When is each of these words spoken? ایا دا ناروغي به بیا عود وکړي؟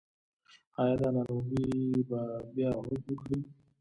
ایا 0.79 0.95
دا 1.01 1.09
ناروغي 1.15 1.65
به 2.09 2.21
بیا 2.53 2.69
عود 2.77 3.03
وکړي؟ 3.07 3.39